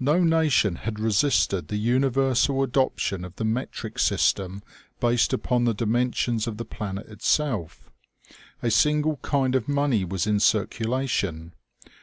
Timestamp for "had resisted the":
0.76-1.76